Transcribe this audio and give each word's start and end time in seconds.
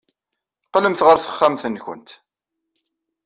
Qqlemt 0.67 1.05
ɣer 1.07 1.17
texxamt-nwent. 1.19 2.09